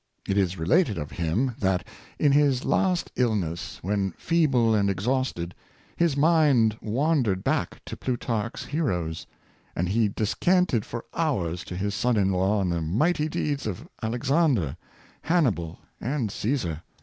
It 0.27 0.35
is 0.35 0.57
related 0.57 0.97
of 0.97 1.11
him, 1.11 1.53
that 1.59 1.85
in 2.17 2.31
his 2.31 2.65
last 2.65 3.11
ill 3.17 3.35
ness, 3.35 3.77
when 3.83 4.13
feeble 4.13 4.73
and 4.73 4.89
exhausted, 4.89 5.53
his 5.95 6.17
mind 6.17 6.75
wandered 6.81 7.45
550 7.45 7.45
Influence 7.45 7.93
of 7.93 7.99
Plutarch. 7.99 8.51
back 8.51 8.55
to 8.55 8.65
Plutarch's 8.65 8.71
heroes; 8.71 9.27
and 9.75 9.89
he 9.89 10.07
descanted 10.09 10.85
for 10.85 11.05
hours 11.13 11.63
to 11.65 11.77
his 11.77 11.93
son 11.93 12.17
in 12.17 12.31
law 12.31 12.61
on 12.61 12.69
the 12.69 12.81
mighty 12.81 13.29
deeds 13.29 13.67
of 13.67 13.87
Alexander, 14.01 14.75
Hannibal, 15.21 15.77
and 15.99 16.31
Caesar. 16.31 16.81